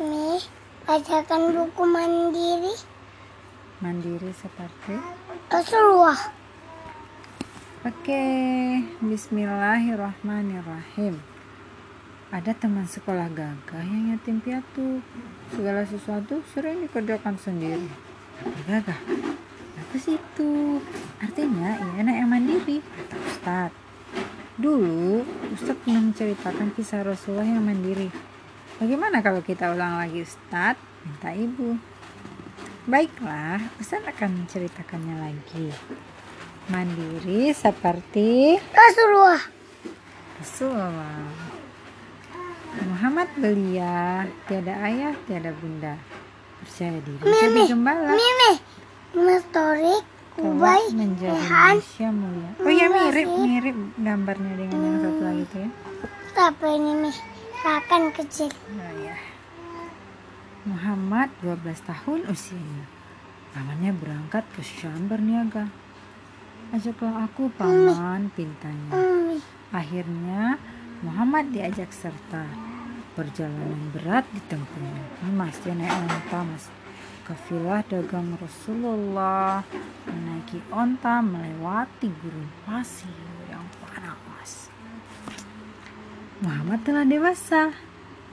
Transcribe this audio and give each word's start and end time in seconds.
Nih, 0.00 0.40
bacakan 0.88 1.52
buku 1.52 1.84
mandiri 1.84 2.72
Mandiri 3.84 4.32
seperti 4.32 4.96
Rasulullah. 5.52 6.32
Oke, 7.84 8.24
bismillahirrahmanirrahim. 9.04 11.20
Ada 12.32 12.56
teman 12.56 12.88
sekolah 12.88 13.28
gagah 13.36 13.84
yang 13.84 14.16
yatim 14.16 14.40
piatu. 14.40 15.04
Segala 15.52 15.84
sesuatu 15.84 16.40
sering 16.56 16.88
dikerjakan 16.88 17.36
sendiri. 17.36 17.92
Gagah, 18.64 18.96
apa 19.76 19.96
sih 20.00 20.16
itu? 20.16 20.80
Artinya 21.20 21.76
ia 21.76 22.00
anak 22.00 22.16
yang 22.16 22.32
mandiri, 22.32 22.80
kata 22.80 23.16
Ustadz. 23.28 23.76
Dulu, 24.56 25.20
Ustadz 25.52 25.84
pernah 25.84 26.08
menceritakan 26.08 26.72
kisah 26.72 27.04
Rasulullah 27.04 27.44
yang 27.44 27.60
mandiri. 27.60 28.31
Bagaimana 28.80 29.20
kalau 29.20 29.44
kita 29.44 29.72
ulang 29.74 30.00
lagi 30.00 30.24
Ustadz? 30.24 30.80
Minta 31.04 31.30
ibu. 31.34 31.76
Baiklah, 32.88 33.60
Ustadz 33.76 34.08
akan 34.08 34.44
menceritakannya 34.44 35.16
lagi. 35.20 35.68
Mandiri 36.70 37.50
seperti 37.52 38.56
Rasulullah. 38.70 39.42
Rasulullah. 40.38 41.26
Muhammad 42.88 43.28
belia, 43.36 44.24
tiada 44.48 44.74
ayah, 44.88 45.12
tiada 45.28 45.52
bunda. 45.52 45.94
Percaya 46.62 46.96
diri 47.04 47.18
jadi 47.20 47.50
Mimi, 47.52 47.62
gembala. 47.68 48.10
Mimi, 48.16 48.52
Mestorik, 49.12 50.04
Ubay, 50.40 50.82
menjadi 50.96 51.36
Rehan, 51.36 51.76
manusia 51.76 52.08
mulia. 52.08 52.50
Oh 52.56 52.72
ya 52.72 52.86
mirip 52.88 53.28
mirip 53.28 53.76
gambarnya 54.00 54.52
dengan 54.56 54.78
yang 54.80 54.96
satu 55.04 55.22
lagi 55.28 55.44
tuh 55.52 55.60
ya. 55.60 55.70
apa 56.48 56.66
ini 56.72 56.92
nih? 57.04 57.16
Rakan 57.62 58.10
kecil. 58.10 58.50
Nah, 58.74 58.90
ya. 58.98 59.14
Muhammad 60.66 61.30
12 61.46 61.62
tahun 61.86 62.26
usianya. 62.26 62.90
Pamannya 63.54 63.94
berangkat 63.94 64.42
ke 64.50 64.66
Syam 64.66 65.06
berniaga. 65.06 65.70
Ajaklah 66.74 67.22
aku 67.22 67.54
paman 67.54 68.34
pintanya. 68.34 68.90
Akhirnya 69.70 70.58
Muhammad 71.06 71.54
diajak 71.54 71.94
serta. 71.94 72.50
Perjalanan 73.14 73.94
berat 73.94 74.26
ditempuhnya. 74.34 75.22
Mas, 75.30 75.54
dia 75.62 75.78
naik 75.78 75.94
onta 76.02 76.42
mas. 76.42 76.66
Kafilah 77.22 77.86
dagang 77.86 78.34
Rasulullah 78.42 79.62
menaiki 80.10 80.58
onta 80.74 81.22
melewati 81.22 82.10
gurun 82.10 82.50
pasir 82.66 83.14
yang 83.46 83.62
panas. 83.78 84.66
Muhammad 86.42 86.82
telah 86.82 87.06
dewasa. 87.06 87.70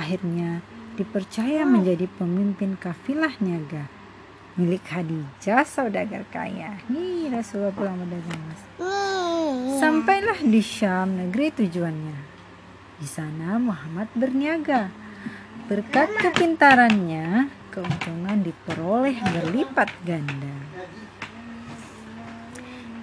Akhirnya 0.00 0.64
dipercaya 0.96 1.68
menjadi 1.68 2.08
pemimpin 2.16 2.80
kafilah 2.80 3.36
niaga 3.44 4.00
milik 4.60 4.82
Khadijah 4.84 5.62
saudagar 5.64 6.26
kaya. 6.28 6.76
Nih 6.90 7.30
Rasulullah 7.30 7.72
pulang 7.72 7.96
berdagang 7.96 8.42
mas. 8.44 8.62
nih. 8.80 9.78
Sampailah 9.80 10.38
di 10.44 10.60
Syam, 10.60 11.16
negeri 11.16 11.48
tujuannya. 11.54 12.18
Di 13.00 13.08
sana 13.08 13.56
Muhammad 13.56 14.12
berniaga. 14.12 14.92
Berkat 15.70 16.10
kepintarannya, 16.18 17.48
keuntungan 17.70 18.42
diperoleh 18.42 19.16
berlipat 19.16 19.88
ganda. 20.02 20.56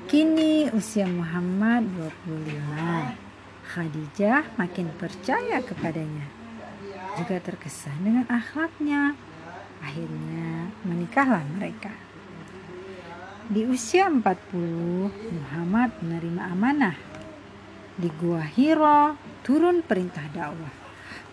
Kini 0.07 0.69
usia 0.71 1.07
Muhammad 1.07 1.87
25. 2.27 3.26
Khadijah 3.67 4.55
makin 4.55 4.87
percaya 4.95 5.59
kepadanya. 5.59 6.23
Juga 7.19 7.43
terkesan 7.43 7.99
dengan 7.99 8.25
akhlaknya. 8.31 9.19
Akhirnya 9.83 10.71
menikahlah 10.87 11.43
mereka. 11.51 11.91
Di 13.47 13.67
usia 13.67 14.07
40, 14.07 14.23
Muhammad 15.11 15.95
menerima 15.99 16.41
amanah. 16.51 16.97
Di 17.99 18.07
Gua 18.15 18.43
Hiro, 18.43 19.19
turun 19.43 19.83
perintah 19.83 20.23
dakwah. 20.31 20.71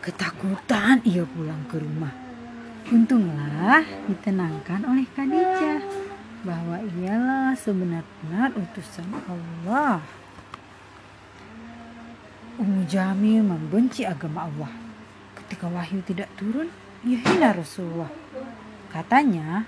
Ketakutan 0.02 1.02
ia 1.06 1.26
pulang 1.26 1.64
ke 1.70 1.78
rumah. 1.78 2.14
Untunglah 2.90 3.82
ditenangkan 4.10 4.84
oleh 4.84 5.06
Khadijah 5.10 5.80
bahwa 6.44 6.76
ialah 7.00 7.56
sebenar-benar 7.56 8.52
utusan 8.52 9.08
Allah. 9.24 10.23
Ummu 12.54 12.86
Jamil 12.86 13.42
membenci 13.42 14.06
agama 14.06 14.46
Allah. 14.46 14.70
Ketika 15.34 15.66
wahyu 15.66 15.98
tidak 16.06 16.30
turun, 16.38 16.70
ia 17.02 17.18
hina 17.18 17.50
Rasulullah. 17.50 18.06
Katanya, 18.94 19.66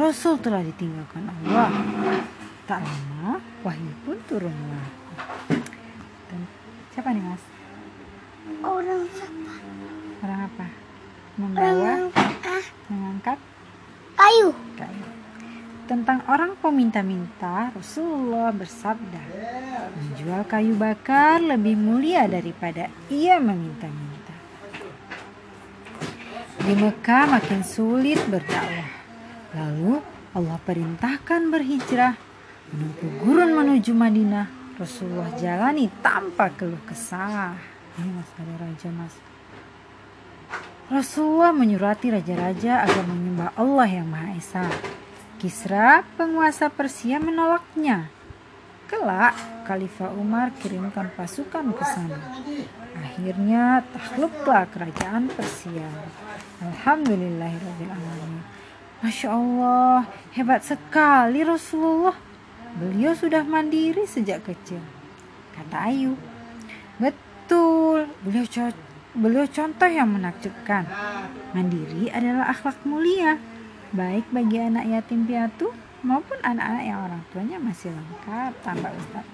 Rasul 0.00 0.40
telah 0.40 0.64
ditinggalkan 0.64 1.28
Allah. 1.28 1.68
Tak 2.64 2.80
lama, 2.80 3.36
wahyu 3.60 3.92
pun 4.08 4.16
turunlah. 4.24 4.86
Dan 6.32 6.40
siapa 6.96 7.12
nih 7.12 7.20
mas? 7.20 7.44
Orang 8.64 9.04
siapa? 9.12 9.52
Orang 10.24 10.40
apa? 10.48 10.66
Membawa, 11.36 11.92
ah, 12.16 12.64
mengangkat. 12.88 13.38
Tentang 15.92 16.24
orang 16.24 16.56
peminta-minta, 16.56 17.68
Rasulullah 17.76 18.48
bersabda, 18.48 19.28
menjual 19.92 20.40
kayu 20.48 20.72
bakar 20.72 21.36
lebih 21.44 21.76
mulia 21.76 22.24
daripada 22.24 22.88
ia 23.12 23.36
meminta-minta. 23.36 24.32
Di 26.64 26.72
Mekah 26.80 27.36
makin 27.36 27.60
sulit 27.60 28.16
berdakwah. 28.24 28.88
Lalu 29.52 30.00
Allah 30.32 30.56
perintahkan 30.64 31.52
berhijrah 31.52 32.16
menempuh 32.72 33.12
gurun 33.20 33.52
menuju 33.52 33.92
Madinah. 33.92 34.48
Rasulullah 34.80 35.28
jalani 35.36 35.92
tanpa 36.00 36.48
keluh 36.56 36.80
kesah. 36.88 37.52
Ini 38.00 38.08
mas 38.16 38.32
ada 38.40 38.64
raja 38.64 38.88
mas. 38.96 39.12
Rasulullah 40.88 41.52
menyurati 41.52 42.08
raja-raja 42.08 42.80
agar 42.80 43.04
menyembah 43.04 43.52
Allah 43.60 43.88
yang 43.92 44.08
Maha 44.08 44.32
Esa. 44.40 44.64
Kisra, 45.42 46.06
penguasa 46.14 46.70
Persia 46.70 47.18
menolaknya. 47.18 48.06
Kelak, 48.86 49.34
Khalifah 49.66 50.14
Umar 50.14 50.54
kirimkan 50.62 51.10
pasukan 51.18 51.74
ke 51.74 51.82
sana. 51.82 52.38
Akhirnya 52.94 53.82
takluklah 53.90 54.70
kerajaan 54.70 55.26
Persia. 55.34 55.90
Alhamdulillahirrahmanirrahim. 56.62 58.38
Masya 59.02 59.28
Allah, 59.34 60.06
hebat 60.30 60.62
sekali 60.62 61.42
Rasulullah. 61.42 62.14
Beliau 62.78 63.10
sudah 63.10 63.42
mandiri 63.42 64.06
sejak 64.06 64.46
kecil. 64.46 64.78
Kata 65.58 65.90
Ayu. 65.90 66.14
Betul, 67.02 68.06
beliau 68.22 68.46
co- 68.46 68.78
beliau 69.18 69.50
contoh 69.50 69.90
yang 69.90 70.06
menakjubkan. 70.06 70.86
Mandiri 71.50 72.14
adalah 72.14 72.54
akhlak 72.54 72.78
mulia, 72.86 73.42
baik 73.92 74.24
bagi 74.32 74.56
anak 74.56 74.88
yatim 74.88 75.28
piatu 75.28 75.68
maupun 76.00 76.40
anak-anak 76.40 76.84
yang 76.88 76.98
orang 77.04 77.22
tuanya 77.28 77.60
masih 77.60 77.92
lengkap 77.92 78.52
tambah 78.64 78.88
Ustaz. 78.88 79.26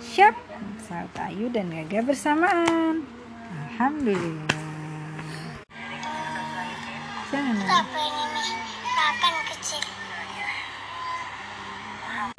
Siap, 0.00 0.32
saat 0.80 1.12
Ayu 1.20 1.52
dan 1.52 1.68
Gaga 1.68 2.00
bersamaan. 2.08 3.04
Alhamdulillah. 3.52 4.48
Jangan 7.28 7.60
kecil. 9.52 9.84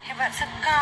hebat 0.02 0.32
sekali. 0.34 0.72